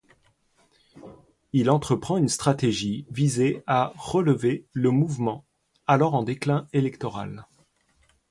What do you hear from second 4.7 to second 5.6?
le mouvement,